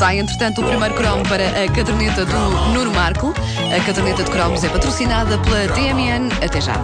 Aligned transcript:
Sai, 0.00 0.18
entretanto, 0.18 0.62
o 0.62 0.64
primeiro 0.64 0.94
cromo 0.94 1.22
para 1.28 1.46
a 1.46 1.68
caderneta 1.70 2.24
do 2.24 2.72
Nuno 2.72 2.90
Marco. 2.90 3.34
A 3.70 3.84
caderneta 3.84 4.24
de 4.24 4.30
cromos 4.30 4.64
é 4.64 4.68
patrocinada 4.70 5.36
pela 5.36 5.68
TMN. 5.74 6.30
Até 6.42 6.58
já. 6.58 6.76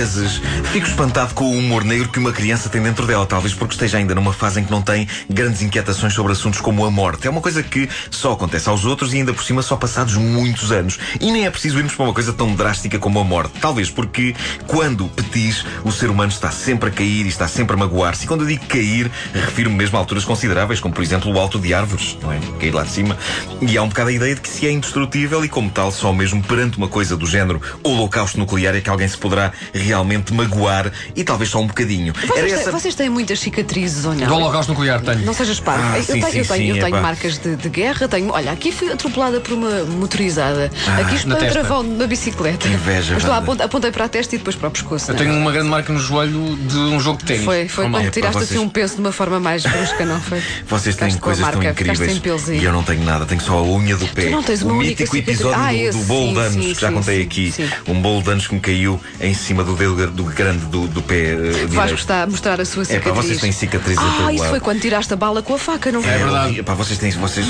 Vezes 0.00 0.40
fico 0.72 0.86
espantado 0.86 1.34
com 1.34 1.44
o 1.44 1.58
humor 1.58 1.84
negro 1.84 2.08
que 2.08 2.18
uma 2.18 2.32
criança 2.32 2.70
tem 2.70 2.82
dentro 2.82 3.06
dela, 3.06 3.26
talvez 3.26 3.52
porque 3.52 3.74
esteja 3.74 3.98
ainda 3.98 4.14
numa 4.14 4.32
fase 4.32 4.58
em 4.58 4.64
que 4.64 4.70
não 4.70 4.80
tem 4.80 5.06
grandes 5.28 5.60
inquietações 5.60 6.14
sobre 6.14 6.32
assuntos 6.32 6.58
como 6.58 6.86
a 6.86 6.90
morte. 6.90 7.26
É 7.26 7.30
uma 7.30 7.42
coisa 7.42 7.62
que 7.62 7.86
só 8.10 8.32
acontece 8.32 8.68
aos 8.68 8.86
outros 8.86 9.12
e 9.12 9.18
ainda 9.18 9.34
por 9.34 9.44
cima 9.44 9.60
só 9.60 9.76
passados 9.76 10.14
muitos 10.16 10.72
anos. 10.72 10.98
E 11.20 11.30
nem 11.30 11.44
é 11.44 11.50
preciso 11.50 11.78
irmos 11.78 11.94
para 11.94 12.04
uma 12.04 12.14
coisa 12.14 12.32
tão 12.32 12.54
drástica 12.54 12.98
como 12.98 13.18
a 13.18 13.24
morte. 13.24 13.58
Talvez 13.60 13.90
porque 13.90 14.34
quando 14.66 15.06
petis, 15.08 15.66
o 15.84 15.92
ser 15.92 16.08
humano 16.08 16.32
está 16.32 16.50
sempre 16.50 16.88
a 16.88 16.92
cair 16.92 17.26
e 17.26 17.28
está 17.28 17.46
sempre 17.46 17.74
a 17.74 17.78
magoar-se. 17.78 18.24
E 18.24 18.26
quando 18.26 18.42
eu 18.42 18.46
digo 18.46 18.64
cair, 18.66 19.10
refiro-me 19.34 19.76
mesmo 19.76 19.98
a 19.98 20.00
alturas 20.00 20.24
consideráveis, 20.24 20.80
como 20.80 20.94
por 20.94 21.02
exemplo 21.02 21.30
o 21.30 21.38
alto 21.38 21.58
de 21.58 21.74
árvores, 21.74 22.16
não 22.22 22.32
é? 22.32 22.38
Cair 22.58 22.74
lá 22.74 22.84
de 22.84 22.90
cima. 22.90 23.18
E 23.60 23.76
há 23.76 23.82
um 23.82 23.88
bocado 23.88 24.08
a 24.08 24.12
ideia 24.12 24.34
de 24.34 24.40
que 24.40 24.48
se 24.48 24.66
é 24.66 24.70
indestrutível 24.70 25.44
e 25.44 25.48
como 25.48 25.70
tal, 25.70 25.92
só 25.92 26.10
mesmo 26.10 26.42
perante 26.42 26.78
uma 26.78 26.88
coisa 26.88 27.16
do 27.16 27.26
género 27.26 27.60
holocausto 27.82 28.38
nuclear 28.38 28.74
é 28.74 28.80
que 28.80 28.88
alguém 28.88 29.08
se 29.08 29.18
poderá 29.18 29.52
realmente 29.90 30.32
magoar 30.32 30.90
e 31.14 31.24
talvez 31.24 31.50
só 31.50 31.60
um 31.60 31.66
bocadinho. 31.66 32.12
Vocês, 32.12 32.52
essa... 32.52 32.64
têm, 32.64 32.72
vocês 32.72 32.94
têm 32.94 33.10
muitas 33.10 33.40
cicatrizes 33.40 34.04
ou 34.04 34.14
não? 34.14 34.26
Do 34.26 34.34
holocausto 34.34 34.72
nuclear 34.72 35.00
tenho. 35.00 35.24
Não 35.24 35.34
sejas 35.34 35.60
parvo. 35.60 35.84
Ah, 35.84 35.98
eu, 35.98 36.04
sim, 36.04 36.12
tenho, 36.12 36.30
sim, 36.30 36.38
eu 36.38 36.44
tenho, 36.46 36.74
sim, 36.74 36.78
eu 36.78 36.84
tenho 36.84 37.02
marcas 37.02 37.38
de, 37.38 37.56
de, 37.56 37.68
guerra, 37.68 38.08
tenho. 38.08 38.32
Olha, 38.32 38.52
aqui 38.52 38.70
fui 38.72 38.92
atropelada 38.92 39.40
por 39.40 39.54
uma 39.54 39.84
motorizada. 39.84 40.70
Ah, 40.86 40.98
aqui 41.00 41.16
estou 41.16 41.32
a 41.36 41.44
travão 41.46 41.82
de 41.82 41.90
uma 41.90 42.06
bicicleta. 42.06 42.68
Inveja. 42.68 43.14
Mas 43.14 43.24
lá 43.24 43.38
apontei, 43.38 43.66
apontei 43.66 43.90
para 43.90 44.04
a 44.04 44.08
testa 44.08 44.34
e 44.34 44.38
depois 44.38 44.56
para 44.56 44.68
o 44.68 44.70
pescoço. 44.70 45.10
Eu 45.10 45.16
tenho 45.16 45.34
uma 45.34 45.50
grande 45.50 45.68
marca 45.68 45.92
no 45.92 45.98
joelho 45.98 46.56
de 46.56 46.76
um 46.76 47.00
jogo 47.00 47.18
de 47.18 47.24
ténis. 47.24 47.44
Foi, 47.44 47.68
foi 47.68 47.90
quando 47.90 48.06
é, 48.06 48.10
tiraste 48.10 48.38
vocês... 48.38 48.50
assim 48.50 48.58
um 48.58 48.68
peso 48.68 48.94
de 48.94 49.00
uma 49.00 49.12
forma 49.12 49.40
mais 49.40 49.62
brusca, 49.62 50.04
não 50.04 50.20
foi? 50.20 50.42
Vocês 50.68 50.96
têm 50.96 51.16
coisas 51.16 51.46
tão 51.48 51.62
incríveis. 51.62 52.48
E 52.48 52.64
eu 52.64 52.72
não 52.72 52.82
tenho 52.82 53.04
nada, 53.04 53.26
tenho 53.26 53.40
só 53.40 53.58
a 53.58 53.62
unha 53.62 53.96
do 53.96 54.06
pé. 54.08 54.24
Tu 54.24 54.30
não 54.30 54.42
tens 54.42 54.62
uma 54.62 54.74
o 54.74 54.76
mítico 54.76 55.16
episódio 55.16 55.58
ah, 55.58 55.92
do 55.92 56.04
bolo 56.04 56.32
de 56.32 56.40
anos, 56.40 56.66
que 56.66 56.80
já 56.80 56.92
contei 56.92 57.22
aqui. 57.22 57.52
Um 57.86 58.00
bolo 58.00 58.22
de 58.22 58.30
anos 58.30 58.46
que 58.46 58.54
me 58.54 58.60
caiu 58.60 59.00
em 59.20 59.34
cima 59.34 59.64
do 59.64 59.74
dedo 59.88 60.12
do 60.12 60.24
grande 60.24 60.64
do, 60.66 60.86
do 60.86 61.02
pé 61.02 61.34
uh, 61.34 61.68
Vasco 61.68 61.96
está 61.96 62.22
a 62.22 62.26
mostrar 62.26 62.60
a 62.60 62.64
sua 62.64 62.84
cicatriz. 62.84 63.06
É, 63.06 63.14
pá, 63.14 63.22
vocês 63.22 63.40
têm 63.40 63.52
cicatrizes 63.52 64.02
Ah, 64.02 64.32
isso 64.32 64.44
foi 64.46 64.60
quando 64.60 64.80
tiraste 64.80 65.12
a 65.12 65.16
bala 65.16 65.42
com 65.42 65.54
a 65.54 65.58
faca, 65.58 65.90
não 65.90 66.02
foi? 66.02 66.12
É 66.12 66.18
verdade. 66.18 66.62
Pá, 66.62 66.74
vocês 66.74 66.98
têm. 66.98 67.10
Vocês... 67.12 67.46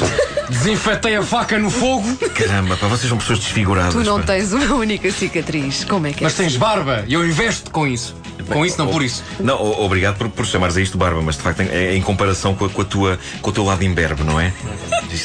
Desinfetei 0.49 1.17
a 1.17 1.23
faca 1.23 1.59
no 1.59 1.71
fogo. 1.71 2.17
Caramba, 2.35 2.77
pá, 2.77 2.87
vocês 2.89 3.09
são 3.09 3.19
pessoas 3.19 3.39
desfiguradas. 3.39 3.95
Tu 3.95 4.05
não 4.05 4.21
pá. 4.21 4.27
tens 4.27 4.53
uma 4.53 4.75
única 4.75 5.11
cicatriz. 5.11 5.85
Como 5.85 6.07
é 6.07 6.13
que 6.13 6.23
é? 6.23 6.25
Mas 6.25 6.35
tens 6.35 6.57
barba 6.57 7.05
e 7.07 7.15
eu 7.15 7.27
investo 7.27 7.71
com 7.71 7.87
isso. 7.87 8.15
Com 8.55 8.67
isso, 8.67 8.79
não 8.79 8.89
por 8.89 9.03
isso. 9.03 9.23
Não, 9.39 9.61
obrigado 9.81 10.17
por, 10.17 10.29
por 10.29 10.47
chamares 10.47 10.77
a 10.77 10.81
isto 10.81 10.99
barba, 10.99 11.23
mas 11.23 11.37
de 11.37 11.43
facto 11.43 11.61
é 11.61 11.95
em 11.95 12.03
comparação 12.03 12.55
com 12.55 12.65
a, 12.65 12.69
com 12.69 12.83
a 12.83 12.85
tua, 12.85 13.19
com 13.41 13.51
o 13.51 13.53
teu 13.53 13.65
lado 13.65 13.85
imberbe, 13.85 14.23
não 14.25 14.41
é? 14.41 14.53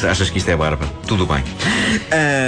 Achas 0.10 0.30
que 0.30 0.38
isto 0.38 0.50
é 0.50 0.56
barba? 0.56 0.86
Tudo 1.08 1.26
bem. 1.26 1.44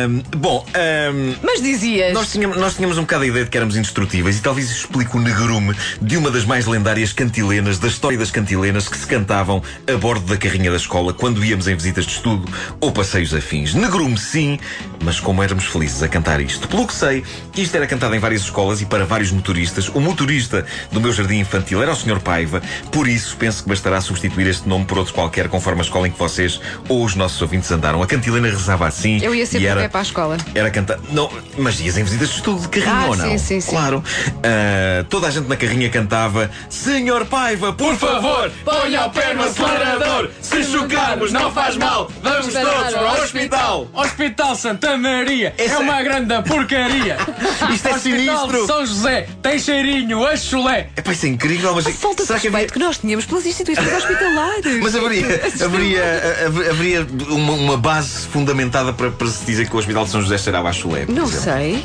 Um, 0.08 0.38
bom, 0.38 0.66
um, 0.66 1.36
mas 1.44 1.62
dizias. 1.62 2.14
Nós 2.14 2.32
tínhamos, 2.32 2.58
nós 2.58 2.76
tínhamos 2.76 2.98
um 2.98 3.02
bocado 3.02 3.24
a 3.24 3.28
ideia 3.28 3.46
de 3.46 3.52
que 3.52 3.58
éramos 3.58 3.76
indestrutíveis 3.76 4.38
e 4.38 4.42
talvez 4.42 4.70
isso 4.70 4.86
explique 4.86 5.16
o 5.16 5.20
negrume 5.20 5.76
de 6.02 6.18
uma 6.18 6.32
das 6.32 6.46
mais 6.46 6.66
lendárias 6.66 7.14
cantilenas 7.14 7.80
da 7.80 7.88
história 7.88 8.18
das 8.18 8.32
cantilenas 8.32 8.88
que 8.88 8.98
se 8.98 9.08
cantavam 9.08 9.62
a 9.88 9.98
bordo 9.98 10.26
da 10.26 10.38
carrinha 10.38 10.72
da 10.72 10.78
escola 10.78 11.14
quando 11.14 11.44
íamos 11.44 11.68
em 11.68 11.76
visitas 11.76 12.06
de 12.06 12.14
estudo 12.14 12.52
ou 12.80 12.92
passeios 12.92 13.34
afins. 13.34 13.74
Negrume, 13.74 14.18
sim, 14.18 14.60
mas 15.04 15.20
como 15.20 15.42
éramos 15.42 15.66
felizes 15.66 16.02
a 16.04 16.08
cantar 16.08 16.42
isto. 16.42 16.68
Pelo 16.68 16.86
que 16.86 16.94
sei, 16.94 17.24
isto 17.56 17.76
era 17.76 17.88
cantado 17.88 18.16
em 18.16 18.20
várias 18.20 18.42
escolas 18.42 18.82
e 18.82 18.86
para 18.86 19.06
vários 19.06 19.32
motoristas. 19.32 19.90
O 19.90 20.00
motorista 20.00 20.66
do 20.92 21.02
meu 21.02 21.12
jardim 21.12 21.40
infantil 21.40 21.82
era 21.82 21.92
o 21.92 21.96
Sr. 21.96 22.20
Paiva, 22.20 22.62
por 22.92 23.08
isso 23.08 23.36
penso 23.38 23.64
que 23.64 23.70
bastará 23.70 24.02
substituir 24.02 24.48
este 24.48 24.68
nome 24.68 24.86
por 24.86 24.98
outro 24.98 25.14
qualquer, 25.14 25.48
conforme 25.50 25.82
a 25.82 25.84
escola 25.84 26.08
em 26.08 26.12
que 26.12 26.20
vocês 26.20 26.60
ou 26.88 27.04
os 27.04 27.16
nossos 27.16 27.42
ouvintes 27.42 27.72
andaram. 27.72 28.02
A 28.02 28.08
cantilena 28.08 28.48
rezava 28.48 28.88
assim. 28.88 29.20
Eu 29.22 29.34
ia 29.34 29.46
sempre 29.46 29.66
e 29.66 29.68
era, 29.68 29.90
para 29.90 30.00
a 30.00 30.04
escola. 30.04 30.38
Era 30.54 30.70
cantar. 30.70 31.00
Não, 31.12 31.30
mas 31.58 31.80
ias 31.80 31.98
em 31.98 32.04
visitas 32.04 32.30
de 32.30 32.36
estudo 32.36 32.62
de 32.62 32.68
carrinho 32.70 33.06
ah, 33.06 33.10
ou 33.10 33.16
não? 33.18 33.30
Sim, 33.32 33.38
sim, 33.38 33.62
sim. 33.62 33.72
Claro. 33.72 34.04
Uh, 34.28 35.04
toda 35.10 35.28
a 35.28 35.32
gente 35.32 35.48
na 35.48 35.56
carrinha 35.56 35.90
cantava: 35.90 36.50
Senhor 36.70 37.26
Paiva, 37.26 37.74
por, 37.74 37.98
por 37.98 38.10
favor, 38.10 38.52
ponha 38.64 39.06
o 39.06 39.10
pé 39.10 39.34
no 39.34 39.44
acelerador. 39.44 40.30
Se 40.42 40.64
chocarmos, 40.64 41.32
não 41.32 41.52
faz 41.52 41.78
mal. 41.78 42.12
Vamos 42.22 42.54
todos 42.54 42.94
para 42.94 43.20
o 43.20 43.24
hospital. 43.24 43.88
Hospital 43.94 44.56
Santa 44.56 44.98
Maria. 44.98 45.54
Essa... 45.58 45.76
É 45.76 45.78
uma 45.80 46.02
grande 46.02 46.42
porcaria. 46.44 47.18
Isto 47.74 47.88
é 47.88 47.94
hospital 47.94 48.00
sinistro. 48.00 48.66
São 48.66 48.86
José 48.86 49.28
tem 49.42 49.60
cheirinho 49.60 50.26
a 50.26 50.36
chulé. 50.58 50.90
É 50.96 51.02
pá, 51.02 51.12
isso 51.12 51.26
é 51.26 51.30
incrível, 51.30 51.74
mas. 51.76 51.88
A 51.88 51.92
falta 51.92 52.26
de 52.26 52.32
respeito 52.32 52.56
havia... 52.56 52.68
que 52.68 52.80
nós 52.80 52.98
tínhamos 52.98 53.26
pelas 53.26 53.46
instituições 53.46 53.94
hospitalares. 53.94 54.82
Mas 54.82 54.96
haveria, 54.96 55.26
haveria, 55.64 56.48
haveria 56.70 57.08
uma, 57.30 57.54
uma, 57.54 57.78
base 57.78 58.28
fundamentada 58.28 58.94
para, 58.94 59.12
para 59.12 59.28
se 59.28 59.46
dizer 59.46 59.70
que 59.70 59.76
o 59.76 59.80
Hospital 59.80 60.06
de 60.06 60.12
São 60.12 60.22
José 60.22 60.38
a 60.58 60.72
chulé. 60.72 61.06
Não 61.08 61.24
exemplo. 61.24 61.44
sei. 61.44 61.84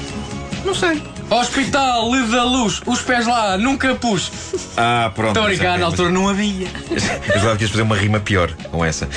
Não 0.64 0.74
sei. 0.74 1.02
Hospital 1.32 2.14
Lido 2.14 2.30
da 2.30 2.44
Luz, 2.44 2.82
os 2.84 3.00
pés 3.00 3.26
lá, 3.26 3.56
nunca 3.56 3.94
pus. 3.94 4.30
Ah, 4.76 5.10
pronto. 5.14 5.30
Estou 5.30 5.44
a 5.44 5.46
brincar, 5.46 5.78
na 5.78 5.86
altura 5.86 6.10
não 6.10 6.28
havia. 6.28 6.68
Eu 6.90 7.38
jogava 7.38 7.56
que 7.56 7.64
ias 7.64 7.70
fazer 7.70 7.82
uma 7.82 7.96
rima 7.96 8.20
pior 8.20 8.52
com 8.70 8.84
essa. 8.84 9.08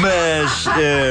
Mas. 0.00 0.66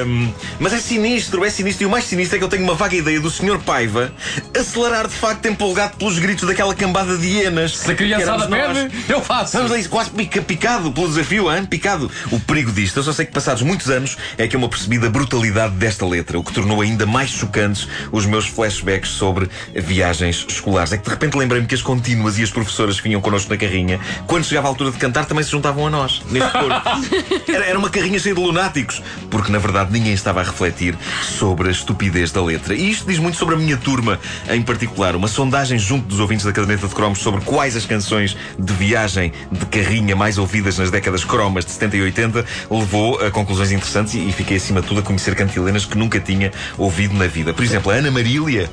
Um, 0.05 0.31
mas 0.59 0.71
é 0.71 0.77
sinistro, 0.77 1.43
é 1.43 1.49
sinistro. 1.49 1.83
E 1.83 1.85
o 1.85 1.89
mais 1.89 2.05
sinistro 2.05 2.37
é 2.37 2.39
que 2.39 2.45
eu 2.45 2.47
tenho 2.47 2.63
uma 2.63 2.75
vaga 2.75 2.95
ideia 2.95 3.19
do 3.19 3.29
Sr. 3.29 3.59
Paiva 3.59 4.13
acelerar 4.57 5.05
de 5.05 5.13
facto 5.13 5.45
empolgado 5.47 5.97
pelos 5.97 6.17
gritos 6.17 6.47
daquela 6.47 6.73
cambada 6.73 7.17
de 7.17 7.27
hienas. 7.27 7.77
Se 7.77 7.91
a 7.91 7.95
criançada 7.95 8.47
pede, 8.47 8.89
eu 9.09 9.21
faço. 9.21 9.57
Vamos 9.57 9.71
lá, 9.71 9.89
quase 9.89 10.11
pica, 10.11 10.41
picado 10.41 10.93
pelo 10.93 11.09
desafio, 11.09 11.53
hein? 11.53 11.65
picado. 11.65 12.09
O 12.31 12.39
perigo 12.39 12.71
disto, 12.71 12.97
eu 12.97 13.03
só 13.03 13.11
sei 13.11 13.25
que 13.25 13.33
passados 13.33 13.63
muitos 13.63 13.89
anos 13.89 14.17
é 14.37 14.47
que 14.47 14.55
eu 14.55 14.59
me 14.61 14.65
apercebi 14.65 14.97
da 14.97 15.09
brutalidade 15.09 15.75
desta 15.75 16.05
letra, 16.05 16.39
o 16.39 16.43
que 16.43 16.53
tornou 16.53 16.79
ainda 16.79 17.05
mais 17.05 17.31
chocantes 17.31 17.85
os 18.13 18.25
meus 18.25 18.47
flashbacks 18.47 19.09
sobre 19.09 19.49
viagens 19.75 20.45
escolares. 20.55 20.93
É 20.93 20.97
que 20.97 21.03
de 21.03 21.09
repente 21.09 21.37
lembrei-me 21.37 21.67
que 21.67 21.75
as 21.75 21.81
contínuas 21.81 22.37
e 22.37 22.43
as 22.43 22.49
professoras 22.49 22.97
que 22.99 23.07
vinham 23.07 23.21
connosco 23.21 23.49
na 23.49 23.57
carrinha, 23.57 23.99
quando 24.27 24.43
chegava 24.43 24.67
a 24.67 24.69
altura 24.69 24.91
de 24.91 24.97
cantar, 24.97 25.25
também 25.25 25.43
se 25.43 25.51
juntavam 25.51 25.87
a 25.87 25.89
nós, 25.89 26.21
neste 26.29 26.51
coro. 26.51 26.73
Era, 27.53 27.65
era 27.65 27.77
uma 27.77 27.89
carrinha 27.89 28.17
cheia 28.17 28.33
de 28.33 28.41
lunáticos, 28.41 29.01
porque 29.29 29.51
na 29.51 29.59
verdade 29.59 29.91
ninguém 29.91 30.13
estava 30.13 30.39
a 30.39 30.43
refletir 30.43 30.97
sobre 31.21 31.67
a 31.67 31.71
estupidez 31.71 32.31
da 32.31 32.41
letra. 32.41 32.73
E 32.73 32.89
isto 32.89 33.05
diz 33.05 33.19
muito 33.19 33.37
sobre 33.37 33.55
a 33.55 33.57
minha 33.57 33.77
turma 33.77 34.19
em 34.49 34.61
particular. 34.61 35.15
Uma 35.15 35.27
sondagem 35.27 35.77
junto 35.77 36.07
dos 36.07 36.19
ouvintes 36.19 36.45
da 36.45 36.51
caderneta 36.51 36.87
de 36.87 36.95
cromos 36.95 37.19
sobre 37.19 37.41
quais 37.41 37.75
as 37.75 37.85
canções 37.85 38.35
de 38.57 38.73
viagem 38.73 39.31
de 39.51 39.65
carrinha 39.67 40.15
mais 40.15 40.37
ouvidas 40.37 40.77
nas 40.77 40.89
décadas 40.89 41.23
cromas 41.23 41.65
de 41.65 41.71
70 41.71 41.97
e 41.97 42.01
80 42.01 42.45
levou 42.69 43.19
a 43.19 43.29
conclusões 43.29 43.71
interessantes 43.71 44.13
e 44.15 44.31
fiquei 44.31 44.57
acima 44.57 44.81
de 44.81 44.87
tudo 44.87 44.99
a 44.99 45.03
conhecer 45.03 45.35
cantilenas 45.35 45.85
que 45.85 45.97
nunca 45.97 46.19
tinha 46.19 46.51
ouvido 46.77 47.13
na 47.13 47.27
vida. 47.27 47.53
Por 47.53 47.63
exemplo, 47.63 47.91
a 47.91 47.95
Ana 47.95 48.11
Marília 48.11 48.69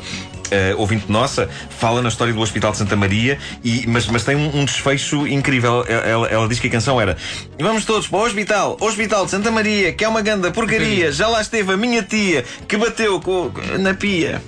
uh, 0.50 0.81
ouvinte 0.81 1.11
nossa, 1.11 1.49
fala 1.71 2.03
na 2.03 2.09
história 2.09 2.33
do 2.33 2.41
Hospital 2.41 2.72
de 2.72 2.78
Santa 2.78 2.97
Maria, 2.97 3.38
e, 3.62 3.87
mas, 3.87 4.06
mas 4.06 4.25
tem 4.25 4.37
um, 4.37 4.61
um 4.61 4.65
desfecho 4.65 5.27
incrível. 5.27 5.84
Ela, 5.88 6.28
ela, 6.28 6.49
diz 6.49 6.59
que 6.59 6.66
a 6.66 6.71
canção 6.71 7.00
era 7.00 7.16
Vamos 7.59 7.84
todos 7.84 8.06
para 8.06 8.19
o 8.19 8.22
hospital, 8.25 8.77
Hospital 8.81 9.25
de 9.25 9.31
Santa 9.31 9.50
Maria, 9.50 9.93
que 9.93 10.05
é 10.05 10.09
uma 10.09 10.22
ganda 10.22 10.50
porcaria. 10.50 11.12
Já 11.12 11.28
lá 11.28 11.41
esteve 11.41 11.72
a 11.72 11.77
minha 11.77 12.03
tia 12.03 12.44
que 12.66 12.77
bateu 12.77 13.21
com, 13.21 13.50
na 13.78 13.94
pia. 13.94 14.43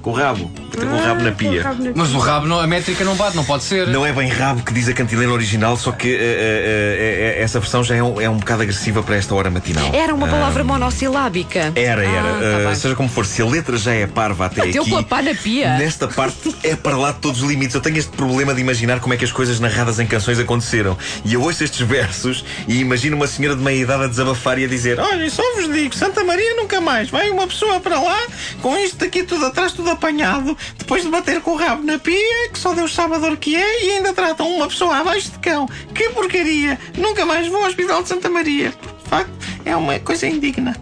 Com 0.00 0.10
o 0.10 0.14
rabo. 0.14 0.61
Bateu 0.72 0.88
com 0.88 0.96
o 0.96 1.04
rabo 1.04 1.22
na 1.22 1.32
pia. 1.32 1.64
Mas 1.94 2.14
o 2.14 2.18
rabo, 2.18 2.46
não, 2.46 2.58
a 2.58 2.66
métrica 2.66 3.04
não 3.04 3.14
bate, 3.14 3.36
não 3.36 3.44
pode 3.44 3.64
ser. 3.64 3.86
Não 3.88 4.06
é 4.06 4.12
bem 4.12 4.28
rabo 4.28 4.62
que 4.62 4.72
diz 4.72 4.88
a 4.88 4.92
cantilena 4.92 5.32
original, 5.32 5.76
só 5.76 5.92
que 5.92 6.08
uh, 6.08 6.18
uh, 6.18 7.38
uh, 7.38 7.42
essa 7.42 7.60
versão 7.60 7.84
já 7.84 7.96
é 7.96 8.02
um, 8.02 8.20
é 8.20 8.28
um 8.28 8.38
bocado 8.38 8.62
agressiva 8.62 9.02
para 9.02 9.16
esta 9.16 9.34
hora 9.34 9.50
matinal. 9.50 9.90
Era 9.92 10.14
uma 10.14 10.26
palavra 10.26 10.64
monossilábica. 10.64 11.72
Era, 11.74 12.04
era. 12.04 12.60
Ah, 12.62 12.68
tá 12.70 12.74
seja 12.74 12.94
como 12.94 13.08
for, 13.08 13.26
se 13.26 13.42
a 13.42 13.46
letra 13.46 13.76
já 13.76 13.92
é 13.92 14.06
parva 14.06 14.46
até 14.46 14.64
Bateu 14.64 14.82
aqui. 14.82 14.90
com 14.90 14.98
a 14.98 15.02
pá 15.02 15.22
na 15.22 15.34
pia. 15.34 15.76
Nesta 15.76 16.08
parte 16.08 16.54
é 16.62 16.74
para 16.74 16.96
lá 16.96 17.12
de 17.12 17.18
todos 17.18 17.42
os 17.42 17.48
limites. 17.48 17.74
Eu 17.74 17.80
tenho 17.80 17.98
este 17.98 18.10
problema 18.16 18.54
de 18.54 18.60
imaginar 18.60 19.00
como 19.00 19.14
é 19.14 19.16
que 19.16 19.24
as 19.24 19.32
coisas 19.32 19.60
narradas 19.60 19.98
em 19.98 20.06
canções 20.06 20.38
aconteceram. 20.38 20.96
E 21.24 21.34
eu 21.34 21.42
ouço 21.42 21.62
estes 21.62 21.80
versos 21.80 22.44
e 22.66 22.80
imagino 22.80 23.16
uma 23.16 23.26
senhora 23.26 23.56
de 23.56 23.62
meia 23.62 23.82
idade 23.82 24.04
a 24.04 24.06
desabafar 24.06 24.58
e 24.58 24.64
a 24.64 24.68
dizer: 24.68 24.98
Olha, 24.98 25.28
só 25.30 25.42
vos 25.54 25.72
digo, 25.72 25.94
Santa 25.94 26.24
Maria 26.24 26.54
nunca 26.56 26.80
mais. 26.80 27.10
Vai 27.10 27.30
uma 27.30 27.46
pessoa 27.46 27.80
para 27.80 28.00
lá 28.00 28.18
com 28.60 28.76
isto 28.78 29.04
aqui 29.04 29.22
tudo 29.22 29.46
atrás, 29.46 29.72
tudo 29.72 29.90
apanhado, 29.90 30.56
depois 30.76 31.02
de 31.02 31.08
bater 31.08 31.40
com 31.40 31.52
o 31.52 31.56
rabo 31.56 31.82
na 31.82 31.98
pia, 31.98 32.50
que 32.52 32.58
só 32.58 32.74
Deus 32.74 32.94
sabe 32.94 33.14
a 33.14 33.18
dor 33.18 33.36
que 33.36 33.56
é, 33.56 33.84
e 33.84 33.90
ainda 33.92 34.12
tratam 34.12 34.48
uma 34.48 34.68
pessoa 34.68 34.96
abaixo 34.96 35.30
de 35.30 35.38
cão. 35.38 35.68
Que 35.94 36.08
porcaria! 36.10 36.78
Nunca 36.96 37.24
mais 37.24 37.46
vou 37.48 37.62
ao 37.62 37.68
Hospital 37.68 38.02
de 38.02 38.08
Santa 38.08 38.28
Maria. 38.28 38.70
De 38.70 39.08
facto, 39.08 39.32
é 39.64 39.74
uma 39.76 39.98
coisa 39.98 40.26
indigna. 40.26 40.76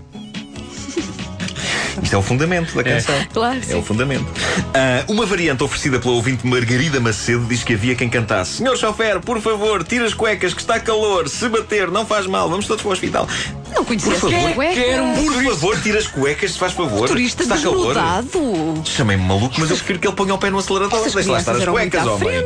Isto 2.11 2.17
é 2.17 2.19
o 2.19 2.23
fundamento 2.23 2.75
da 2.75 2.83
canção. 2.83 3.15
É, 3.15 3.25
claro, 3.33 3.61
é 3.69 3.77
o 3.77 3.83
fundamento. 3.85 4.25
Uh, 4.27 5.13
uma 5.13 5.25
variante 5.25 5.63
oferecida 5.63 6.01
pela 6.01 6.15
ouvinte 6.15 6.45
Margarida 6.45 6.99
Macedo 6.99 7.45
diz 7.45 7.63
que 7.63 7.75
havia 7.75 7.95
quem 7.95 8.09
cantasse: 8.09 8.55
Senhor 8.55 8.77
chofer, 8.77 9.21
por 9.21 9.41
favor, 9.41 9.85
tira 9.85 10.07
as 10.07 10.13
cuecas 10.13 10.53
que 10.53 10.61
está 10.61 10.81
calor. 10.81 11.29
Se 11.29 11.49
bater, 11.49 11.89
não 11.89 12.05
faz 12.05 12.27
mal, 12.27 12.51
vamos 12.51 12.67
todos 12.67 12.83
para 12.83 12.89
o 12.89 12.93
hospital. 12.93 13.29
Não 13.73 13.85
conhecia 13.85 14.11
por 14.11 14.29
favor, 14.29 14.55
quero 14.75 15.05
um 15.05 15.15
Por 15.15 15.45
favor, 15.45 15.81
tira 15.81 16.01
as 16.01 16.09
cuecas, 16.09 16.51
se 16.51 16.59
faz 16.59 16.73
favor. 16.73 17.07
Turista 17.07 17.45
está 17.45 17.57
calor. 17.57 17.95
Chamei-me 18.85 19.23
maluco, 19.23 19.55
mas 19.59 19.71
eu 19.71 19.77
prefiro 19.77 20.01
que 20.01 20.09
ele 20.09 20.17
ponha 20.17 20.35
o 20.35 20.39
pé 20.39 20.51
no 20.51 20.59
acelerador. 20.59 21.09
Deixa 21.09 21.31
lá 21.31 21.39
estar 21.39 21.55
as 21.55 21.65
cuecas, 21.65 22.07
homem. 22.09 22.45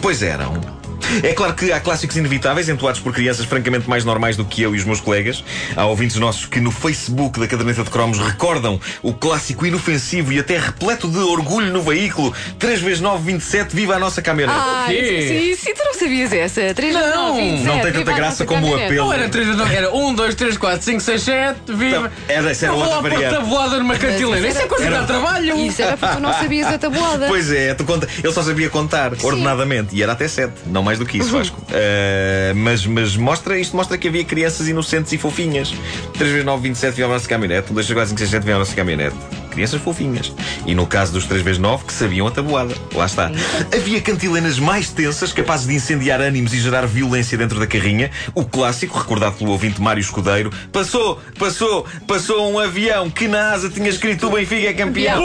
Pois 0.00 0.22
eram. 0.22 0.79
É 1.22 1.32
claro 1.32 1.54
que 1.54 1.72
há 1.72 1.80
clássicos 1.80 2.16
inevitáveis, 2.16 2.68
entoados 2.68 3.00
por 3.00 3.12
crianças 3.12 3.44
francamente 3.44 3.88
mais 3.88 4.04
normais 4.04 4.36
do 4.36 4.44
que 4.44 4.62
eu 4.62 4.74
e 4.74 4.78
os 4.78 4.84
meus 4.84 5.00
colegas. 5.00 5.44
Há 5.76 5.86
ouvintes 5.86 6.16
nossos 6.16 6.46
que 6.46 6.60
no 6.60 6.70
Facebook 6.70 7.38
da 7.38 7.46
caderneta 7.46 7.82
de 7.82 7.90
cromos 7.90 8.18
recordam 8.18 8.80
o 9.02 9.12
clássico 9.12 9.66
inofensivo 9.66 10.32
e 10.32 10.38
até 10.38 10.58
repleto 10.58 11.08
de 11.08 11.18
orgulho 11.18 11.72
no 11.72 11.82
veículo 11.82 12.32
3x927, 12.58 13.68
viva 13.72 13.96
a 13.96 13.98
nossa 13.98 14.22
caminhonete. 14.22 14.58
Ah, 14.58 14.86
sim, 14.88 15.56
sim, 15.56 15.74
tu 15.74 15.84
não 15.84 15.94
sabias 15.94 16.32
essa? 16.32 16.74
3 16.74 16.94
não, 16.94 17.34
27, 17.34 17.64
não 17.64 17.80
tem 17.80 17.92
tanta 17.92 18.12
graça 18.12 18.44
como 18.44 18.68
o 18.68 18.74
apelo. 18.74 19.06
Não 19.06 19.12
era 19.12 19.28
3 19.28 19.56
9, 19.56 19.74
era 19.74 19.94
1, 19.94 20.14
2, 20.14 20.34
3, 20.34 20.58
4, 20.58 20.82
5, 20.82 21.00
6, 21.00 21.22
7, 21.22 21.60
viva. 21.68 21.86
Então, 21.86 22.10
era, 22.28 22.50
essa 22.50 22.66
era 22.66 22.74
outra 22.74 23.00
variante. 23.00 23.34
tabuada 23.34 23.78
numa 23.78 23.96
cantilena. 23.96 24.46
Isso 24.46 24.60
é 24.60 24.66
coisa 24.66 24.90
de 24.90 25.06
trabalho. 25.06 25.56
Isso 25.56 25.82
era 25.82 25.96
porque 25.96 26.16
tu 26.16 26.22
não 26.22 26.32
sabias 26.32 26.66
a 26.68 26.78
tabuada. 26.78 27.26
Pois 27.30 27.52
é, 27.52 27.74
tu 27.74 27.84
conta, 27.84 28.08
ele 28.22 28.32
só 28.32 28.42
sabia 28.42 28.68
contar 28.68 29.14
sim. 29.14 29.24
ordenadamente 29.24 29.94
e 29.94 30.02
era 30.02 30.12
até 30.12 30.26
7, 30.26 30.52
não 30.66 30.82
mais 30.82 30.98
do 31.00 31.06
que 31.06 31.18
isso, 31.18 31.30
Vasco. 31.30 31.60
Uh, 31.62 32.54
mas, 32.54 32.86
mas 32.86 33.16
mostra, 33.16 33.58
isto 33.58 33.76
mostra 33.76 33.98
que 33.98 34.08
havia 34.08 34.24
crianças 34.24 34.68
inocentes 34.68 35.12
e 35.12 35.18
fofinhas. 35.18 35.74
3 36.14 36.30
vezes 36.30 36.46
9, 36.46 36.62
27 36.62 36.94
vieram 36.94 37.12
a 37.12 37.14
nossa 37.14 37.28
caminhonete, 37.28 37.70
1, 37.70 37.74
2, 37.74 37.86
3, 37.86 37.96
4, 37.96 38.08
5, 38.10 38.18
6, 38.18 38.30
7 38.30 38.42
vieram 38.44 38.58
a 38.58 38.60
nossa 38.60 38.74
caminhonete 38.76 39.16
crianças 39.50 39.82
fofinhas. 39.82 40.32
E 40.64 40.74
no 40.74 40.86
caso 40.86 41.12
dos 41.12 41.26
3x9, 41.26 41.84
que 41.84 41.92
sabiam 41.92 42.26
a 42.26 42.30
tabuada. 42.30 42.74
Lá 42.94 43.04
está. 43.04 43.30
Havia 43.74 44.00
cantilenas 44.00 44.58
mais 44.58 44.88
tensas, 44.90 45.32
capazes 45.32 45.66
de 45.66 45.74
incendiar 45.74 46.20
ânimos 46.20 46.54
e 46.54 46.60
gerar 46.60 46.86
violência 46.86 47.36
dentro 47.36 47.58
da 47.58 47.66
carrinha. 47.66 48.10
O 48.34 48.44
clássico, 48.44 48.98
recordado 48.98 49.36
pelo 49.36 49.50
ouvinte 49.50 49.80
Mário 49.80 50.00
Escudeiro, 50.00 50.50
passou, 50.72 51.20
passou, 51.38 51.84
passou 52.06 52.50
um 52.50 52.58
avião 52.58 53.10
que 53.10 53.28
na 53.28 53.50
asa 53.52 53.68
tinha 53.68 53.88
escrito 53.88 54.28
o 54.28 54.30
Benfica 54.30 54.68
é 54.68 54.72
campeão. 54.72 55.20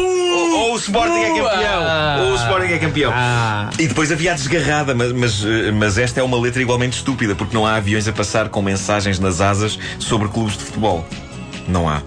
Ou, 0.56 0.74
o 0.74 0.78
Sporting 0.78 1.20
é 1.20 1.28
campeão. 1.28 2.26
Ou 2.26 2.32
o 2.32 2.36
Sporting 2.36 2.74
é 2.74 2.78
campeão. 2.78 3.12
Ah. 3.14 3.70
E 3.78 3.88
depois 3.88 4.12
havia 4.12 4.32
a 4.32 4.36
desgarrada, 4.36 4.94
mas, 4.96 5.12
mas, 5.12 5.46
mas 5.74 5.98
esta 5.98 6.20
é 6.20 6.24
uma 6.24 6.40
letra 6.40 6.62
igualmente 6.62 6.98
estúpida, 6.98 7.36
porque 7.36 7.56
não 7.56 7.66
há 7.66 7.76
aviões 7.76 8.08
a 8.08 8.14
passar 8.14 8.50
com 8.50 8.62
mensagens 8.62 9.20
nas 9.20 9.42
asas 9.42 9.78
sobre 10.00 10.28
clubes 10.30 10.58
de 10.58 10.64
futebol. 10.64 11.06
Não 11.68 11.90
há. 11.90 12.02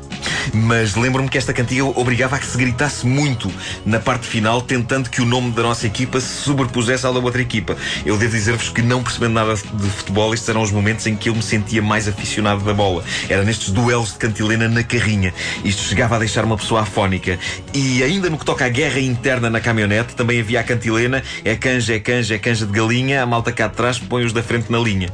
Mas 0.53 0.95
lembro-me 0.95 1.29
que 1.29 1.39
esta 1.39 1.53
cantiga 1.53 1.85
obrigava 1.85 2.37
a 2.37 2.39
que 2.39 2.47
se 2.47 2.57
gritasse 2.57 3.07
muito 3.07 3.51
na 3.85 3.99
parte 3.99 4.27
final, 4.27 4.61
tentando 4.63 5.11
que 5.11 5.21
o 5.21 5.25
nome 5.25 5.51
da 5.53 5.63
nossa 5.63 5.87
equipa 5.87 6.21
se 6.21 6.43
sobrepusesse 6.43 7.07
ao 7.07 7.13
da 7.13 7.21
outra 7.21 7.41
equipa. 7.41 7.77
Eu 8.05 8.17
devo 8.17 8.33
dizer-vos 8.33 8.69
que, 8.69 8.83
não 8.83 9.03
percebendo 9.03 9.35
nada 9.35 9.55
de 9.55 9.91
futebol, 9.91 10.33
estes 10.35 10.49
eram 10.49 10.63
os 10.63 10.71
momentos 10.71 11.07
em 11.07 11.17
que 11.17 11.29
eu 11.29 11.35
me 11.35 11.43
sentia 11.43 11.83
mais 11.83 12.09
aficionado 12.09 12.65
da 12.65 12.75
bola. 12.75 13.05
Era 13.29 13.43
nestes 13.45 13.71
duelos 13.71 14.13
de 14.13 14.19
cantilena 14.19 14.69
na 14.69 14.83
carrinha. 14.83 15.33
Isto 15.65 15.83
chegava 15.83 16.17
a 16.17 16.19
deixar 16.19 16.45
uma 16.45 16.57
pessoa 16.57 16.83
afónica. 16.83 17.39
E 17.75 18.03
ainda 18.03 18.31
no 18.31 18.39
que 18.39 18.45
toca 18.45 18.65
à 18.65 18.69
guerra 18.69 19.01
interna 19.01 19.51
na 19.51 19.61
caminhonete, 19.61 20.15
também 20.15 20.41
havia 20.41 20.61
a 20.61 20.65
cantilena: 20.65 21.23
é 21.45 21.57
canja, 21.57 21.95
é 21.95 21.99
canja, 21.99 22.35
é 22.35 22.39
canja 22.39 22.67
de 22.67 22.73
galinha, 22.73 23.23
a 23.23 23.27
malta 23.27 23.53
cá 23.53 23.69
de 23.69 23.75
trás 23.75 23.99
põe 23.99 24.25
os 24.25 24.33
da 24.33 24.43
frente 24.43 24.71
na 24.71 24.79
linha 24.79 25.09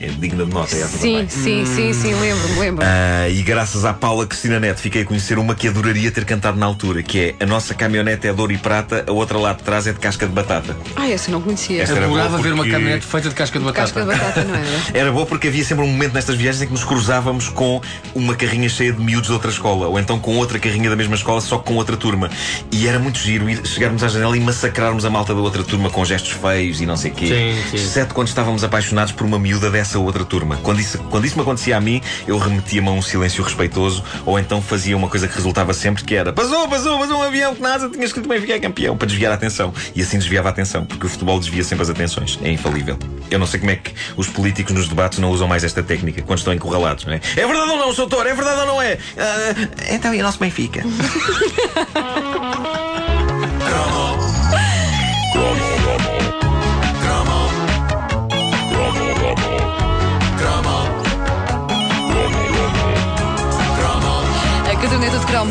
é 0.00 0.08
digna 0.08 0.44
de 0.44 0.52
nota 0.52 0.76
essa 0.76 0.98
sim, 0.98 1.12
também. 1.12 1.28
Sim, 1.28 1.62
hum. 1.62 1.66
sim, 1.66 1.92
sim, 1.92 2.14
lembro-me, 2.14 2.58
lembro. 2.58 2.84
Uh, 2.84 3.30
e 3.30 3.42
graças 3.42 3.84
à 3.84 3.92
Paula 3.92 4.26
Cristina 4.26 4.60
Neto 4.60 4.80
fiquei 4.80 5.02
a 5.02 5.04
conhecer 5.04 5.38
uma 5.38 5.54
que 5.54 5.68
adoraria 5.68 6.10
ter 6.10 6.24
cantado 6.24 6.58
na 6.58 6.66
altura, 6.66 7.02
que 7.02 7.18
é 7.18 7.44
a 7.44 7.46
nossa 7.46 7.74
caminhonete 7.74 8.26
é 8.26 8.32
de 8.32 8.40
ouro 8.40 8.52
e 8.52 8.58
prata, 8.58 9.04
a 9.06 9.12
outra 9.12 9.38
lá 9.38 9.52
de 9.52 9.62
trás 9.62 9.86
é 9.86 9.92
de 9.92 9.98
casca 9.98 10.26
de 10.26 10.32
batata. 10.32 10.76
Ah, 10.94 11.08
essa 11.08 11.30
não 11.30 11.40
conhecia. 11.40 11.82
Essa 11.82 11.94
era 11.94 12.08
boa 12.08 12.28
porque... 12.28 12.42
ver 12.42 12.52
uma 12.52 12.68
caminhonete 12.68 13.06
feita 13.06 13.28
de 13.28 13.34
casca 13.34 13.58
de 13.58 13.64
batata. 13.64 13.82
Casca 13.82 14.00
de 14.00 14.06
batata, 14.06 14.44
não 14.44 14.54
era? 14.54 14.66
Era 15.06 15.12
boa 15.12 15.26
porque 15.26 15.48
havia 15.48 15.64
sempre 15.64 15.84
um 15.84 15.88
momento 15.88 16.14
nestas 16.14 16.36
viagens 16.36 16.62
em 16.62 16.66
que 16.66 16.72
nos 16.72 16.84
cruzávamos 16.84 17.48
com 17.48 17.80
uma 18.14 18.34
carrinha 18.34 18.68
cheia 18.68 18.92
de 18.92 19.02
miúdos 19.02 19.28
de 19.28 19.32
outra 19.32 19.50
escola, 19.50 19.88
ou 19.88 19.98
então 19.98 20.18
com 20.18 20.36
outra 20.36 20.58
carrinha 20.58 20.88
da 20.88 20.96
mesma 20.96 21.14
escola, 21.14 21.40
só 21.40 21.58
com 21.58 21.74
outra 21.74 21.96
turma. 21.96 22.30
E 22.72 22.86
era 22.86 22.98
muito 22.98 23.18
giro 23.18 23.48
ir, 23.48 23.66
chegarmos 23.66 24.02
à 24.02 24.08
janela 24.08 24.36
e 24.36 24.40
massacrarmos 24.40 25.04
a 25.04 25.10
malta 25.10 25.34
da 25.34 25.40
outra 25.40 25.62
turma 25.62 25.90
com 25.90 26.04
gestos 26.04 26.32
feios 26.32 26.80
e 26.80 26.86
não 26.86 26.96
sei 26.96 27.10
o 27.10 27.14
quê. 27.14 27.26
Sim, 27.26 27.70
sim. 27.70 27.76
Exceto 27.76 28.14
quando 28.14 28.28
estávamos 28.28 28.64
apaixonados 28.64 29.12
por 29.12 29.26
uma 29.26 29.38
miúda 29.38 29.70
dessa 29.70 29.85
outra 29.94 30.24
turma. 30.24 30.58
Quando 30.62 30.80
isso, 30.80 30.98
quando 31.10 31.24
isso 31.24 31.36
me 31.36 31.42
acontecia 31.42 31.76
a 31.76 31.80
mim, 31.80 32.00
eu 32.26 32.38
remetia-me 32.38 32.88
a 32.88 32.92
um 32.92 33.02
silêncio 33.02 33.42
respeitoso 33.42 34.02
ou 34.24 34.38
então 34.38 34.60
fazia 34.60 34.96
uma 34.96 35.08
coisa 35.08 35.28
que 35.28 35.34
resultava 35.34 35.72
sempre 35.72 36.04
que 36.04 36.14
era 36.14 36.32
passou, 36.32 36.68
passou, 36.68 36.98
passou 36.98 37.18
um 37.18 37.22
avião 37.22 37.54
que 37.54 37.62
nada, 37.62 37.88
tinha 37.88 38.04
escrito 38.04 38.28
Benfica 38.28 38.58
campeão 38.60 38.96
para 38.96 39.06
desviar 39.06 39.32
a 39.32 39.34
atenção. 39.34 39.72
E 39.94 40.02
assim 40.02 40.18
desviava 40.18 40.48
a 40.48 40.50
atenção, 40.50 40.84
porque 40.84 41.06
o 41.06 41.08
futebol 41.08 41.38
desvia 41.38 41.64
sempre 41.64 41.82
as 41.82 41.90
atenções. 41.90 42.38
É 42.42 42.50
infalível. 42.50 42.98
Eu 43.30 43.38
não 43.38 43.46
sei 43.46 43.60
como 43.60 43.72
é 43.72 43.76
que 43.76 43.92
os 44.16 44.28
políticos 44.28 44.74
nos 44.74 44.88
debates 44.88 45.18
não 45.18 45.30
usam 45.30 45.48
mais 45.48 45.64
esta 45.64 45.82
técnica 45.82 46.22
quando 46.22 46.38
estão 46.38 46.52
encurralados, 46.52 47.04
não 47.04 47.12
é? 47.12 47.20
É 47.36 47.46
verdade 47.46 47.70
ou 47.70 47.78
não, 47.78 47.94
doutor? 47.94 48.26
É 48.26 48.34
verdade 48.34 48.60
ou 48.60 48.66
não 48.66 48.82
é? 48.82 48.94
Uh, 48.94 49.94
então 49.94 50.14
e 50.14 50.20
o 50.20 50.22
nosso 50.22 50.38
Benfica? 50.38 50.82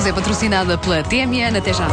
é 0.10 0.14
patrocinada 0.14 0.78
pela 0.78 1.04
TMN. 1.04 1.58
Até 1.58 1.74
já. 1.74 1.88